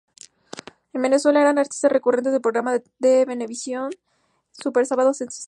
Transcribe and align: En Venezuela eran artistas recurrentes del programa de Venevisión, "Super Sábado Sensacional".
En 0.93 1.01
Venezuela 1.03 1.41
eran 1.41 1.59
artistas 1.59 1.91
recurrentes 1.91 2.31
del 2.33 2.41
programa 2.41 2.73
de 2.97 3.25
Venevisión, 3.25 3.91
"Super 4.51 4.87
Sábado 4.87 5.13
Sensacional". 5.13 5.39